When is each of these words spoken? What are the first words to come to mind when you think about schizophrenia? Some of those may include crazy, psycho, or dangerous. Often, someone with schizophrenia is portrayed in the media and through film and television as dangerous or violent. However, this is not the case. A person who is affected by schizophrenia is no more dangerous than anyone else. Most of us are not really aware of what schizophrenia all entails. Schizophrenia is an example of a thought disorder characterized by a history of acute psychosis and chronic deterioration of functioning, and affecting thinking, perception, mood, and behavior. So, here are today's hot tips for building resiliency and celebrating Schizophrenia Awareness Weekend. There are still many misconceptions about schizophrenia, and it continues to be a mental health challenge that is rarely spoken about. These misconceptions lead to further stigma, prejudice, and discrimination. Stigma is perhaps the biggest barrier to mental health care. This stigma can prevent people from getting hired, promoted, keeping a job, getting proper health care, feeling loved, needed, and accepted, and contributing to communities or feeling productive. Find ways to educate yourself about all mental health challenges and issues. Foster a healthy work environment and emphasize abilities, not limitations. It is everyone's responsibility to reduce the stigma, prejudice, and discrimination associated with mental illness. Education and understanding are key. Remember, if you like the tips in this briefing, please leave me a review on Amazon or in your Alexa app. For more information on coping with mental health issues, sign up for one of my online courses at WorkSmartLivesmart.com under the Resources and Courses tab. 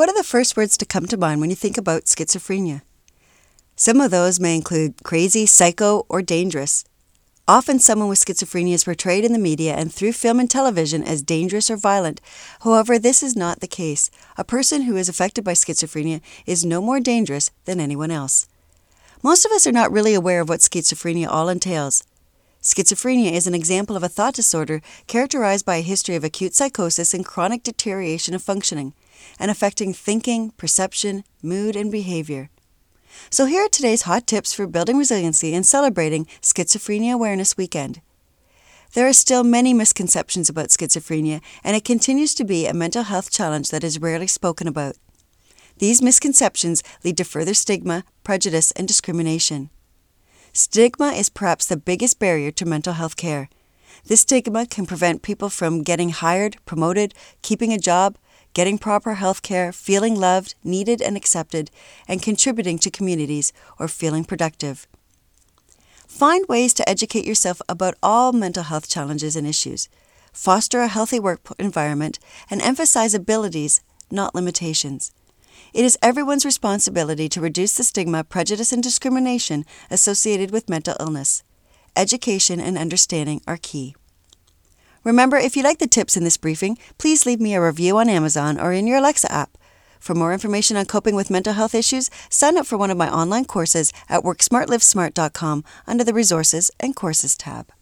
What 0.00 0.08
are 0.08 0.16
the 0.16 0.24
first 0.24 0.56
words 0.56 0.78
to 0.78 0.86
come 0.86 1.04
to 1.08 1.18
mind 1.18 1.42
when 1.42 1.50
you 1.50 1.56
think 1.56 1.76
about 1.76 2.06
schizophrenia? 2.06 2.80
Some 3.76 4.00
of 4.00 4.10
those 4.10 4.40
may 4.40 4.56
include 4.56 4.94
crazy, 5.04 5.44
psycho, 5.44 6.06
or 6.08 6.22
dangerous. 6.22 6.86
Often, 7.46 7.80
someone 7.80 8.08
with 8.08 8.24
schizophrenia 8.24 8.72
is 8.72 8.84
portrayed 8.84 9.26
in 9.26 9.34
the 9.34 9.38
media 9.38 9.74
and 9.74 9.92
through 9.92 10.12
film 10.12 10.40
and 10.40 10.50
television 10.50 11.02
as 11.02 11.20
dangerous 11.20 11.70
or 11.70 11.76
violent. 11.76 12.22
However, 12.60 12.98
this 12.98 13.22
is 13.22 13.36
not 13.36 13.60
the 13.60 13.66
case. 13.66 14.10
A 14.38 14.42
person 14.42 14.84
who 14.84 14.96
is 14.96 15.10
affected 15.10 15.44
by 15.44 15.52
schizophrenia 15.52 16.22
is 16.46 16.64
no 16.64 16.80
more 16.80 17.00
dangerous 17.00 17.50
than 17.66 17.78
anyone 17.78 18.10
else. 18.10 18.48
Most 19.22 19.44
of 19.44 19.52
us 19.52 19.66
are 19.66 19.70
not 19.70 19.92
really 19.92 20.14
aware 20.14 20.40
of 20.40 20.48
what 20.48 20.60
schizophrenia 20.60 21.28
all 21.28 21.50
entails. 21.50 22.04
Schizophrenia 22.62 23.32
is 23.32 23.46
an 23.46 23.54
example 23.54 23.96
of 23.96 24.02
a 24.02 24.08
thought 24.08 24.32
disorder 24.32 24.80
characterized 25.06 25.66
by 25.66 25.76
a 25.76 25.82
history 25.82 26.16
of 26.16 26.24
acute 26.24 26.54
psychosis 26.54 27.12
and 27.12 27.26
chronic 27.26 27.62
deterioration 27.62 28.32
of 28.32 28.42
functioning, 28.42 28.94
and 29.38 29.50
affecting 29.50 29.92
thinking, 29.92 30.50
perception, 30.52 31.24
mood, 31.42 31.76
and 31.76 31.90
behavior. 31.90 32.50
So, 33.30 33.46
here 33.46 33.64
are 33.64 33.68
today's 33.68 34.02
hot 34.02 34.26
tips 34.26 34.52
for 34.52 34.66
building 34.66 34.96
resiliency 34.96 35.54
and 35.54 35.66
celebrating 35.66 36.26
Schizophrenia 36.42 37.12
Awareness 37.12 37.56
Weekend. 37.56 38.00
There 38.92 39.06
are 39.06 39.12
still 39.12 39.44
many 39.44 39.72
misconceptions 39.72 40.48
about 40.48 40.70
schizophrenia, 40.70 41.40
and 41.62 41.76
it 41.76 41.84
continues 41.84 42.34
to 42.34 42.44
be 42.44 42.66
a 42.66 42.74
mental 42.74 43.04
health 43.04 43.30
challenge 43.30 43.70
that 43.70 43.84
is 43.84 44.00
rarely 44.00 44.26
spoken 44.26 44.66
about. 44.66 44.96
These 45.78 46.02
misconceptions 46.02 46.82
lead 47.04 47.16
to 47.18 47.24
further 47.24 47.54
stigma, 47.54 48.04
prejudice, 48.24 48.72
and 48.72 48.88
discrimination. 48.88 49.70
Stigma 50.52 51.12
is 51.12 51.28
perhaps 51.28 51.66
the 51.66 51.76
biggest 51.76 52.18
barrier 52.18 52.50
to 52.50 52.66
mental 52.66 52.94
health 52.94 53.16
care. 53.16 53.48
This 54.06 54.22
stigma 54.22 54.66
can 54.66 54.86
prevent 54.86 55.22
people 55.22 55.50
from 55.50 55.82
getting 55.82 56.10
hired, 56.10 56.56
promoted, 56.66 57.14
keeping 57.42 57.72
a 57.72 57.78
job, 57.78 58.18
getting 58.54 58.78
proper 58.78 59.14
health 59.14 59.42
care, 59.42 59.72
feeling 59.72 60.14
loved, 60.14 60.54
needed, 60.64 61.00
and 61.00 61.16
accepted, 61.16 61.70
and 62.08 62.22
contributing 62.22 62.78
to 62.78 62.90
communities 62.90 63.52
or 63.78 63.88
feeling 63.88 64.24
productive. 64.24 64.86
Find 66.06 66.44
ways 66.48 66.74
to 66.74 66.88
educate 66.88 67.24
yourself 67.24 67.62
about 67.68 67.94
all 68.02 68.32
mental 68.32 68.64
health 68.64 68.88
challenges 68.88 69.36
and 69.36 69.46
issues. 69.46 69.88
Foster 70.32 70.80
a 70.80 70.88
healthy 70.88 71.20
work 71.20 71.40
environment 71.58 72.18
and 72.50 72.60
emphasize 72.62 73.14
abilities, 73.14 73.80
not 74.10 74.34
limitations. 74.34 75.12
It 75.72 75.84
is 75.84 75.98
everyone's 76.02 76.44
responsibility 76.44 77.28
to 77.28 77.40
reduce 77.40 77.76
the 77.76 77.84
stigma, 77.84 78.24
prejudice, 78.24 78.72
and 78.72 78.82
discrimination 78.82 79.64
associated 79.90 80.50
with 80.50 80.68
mental 80.68 80.96
illness. 80.98 81.44
Education 81.96 82.60
and 82.60 82.76
understanding 82.76 83.40
are 83.46 83.56
key. 83.56 83.94
Remember, 85.02 85.36
if 85.36 85.56
you 85.56 85.62
like 85.62 85.78
the 85.78 85.86
tips 85.86 86.16
in 86.16 86.24
this 86.24 86.36
briefing, 86.36 86.76
please 86.98 87.24
leave 87.24 87.40
me 87.40 87.54
a 87.54 87.62
review 87.62 87.96
on 87.96 88.08
Amazon 88.08 88.60
or 88.60 88.72
in 88.72 88.86
your 88.86 88.98
Alexa 88.98 89.32
app. 89.32 89.56
For 89.98 90.14
more 90.14 90.32
information 90.32 90.76
on 90.76 90.86
coping 90.86 91.14
with 91.14 91.30
mental 91.30 91.54
health 91.54 91.74
issues, 91.74 92.10
sign 92.28 92.58
up 92.58 92.66
for 92.66 92.76
one 92.76 92.90
of 92.90 92.98
my 92.98 93.10
online 93.10 93.44
courses 93.44 93.92
at 94.08 94.22
WorkSmartLivesmart.com 94.22 95.64
under 95.86 96.04
the 96.04 96.14
Resources 96.14 96.70
and 96.80 96.94
Courses 96.94 97.36
tab. 97.36 97.72